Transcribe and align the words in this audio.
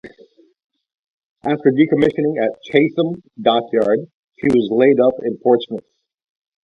After 1.43 1.69
decommissioning 1.69 2.41
at 2.43 2.59
Chatham 2.63 3.21
Dockyard, 3.39 3.99
she 4.39 4.47
was 4.47 4.67
laid 4.71 4.99
up 4.99 5.13
in 5.23 5.37
Portsmouth. 5.37 5.85